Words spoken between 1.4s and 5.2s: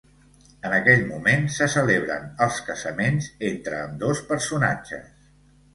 se celebren els casaments entre ambdós personatges.